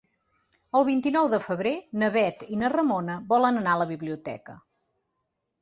[0.79, 4.61] El vint-i-nou de febrer na Bet i na Ramona volen anar a la biblioteca.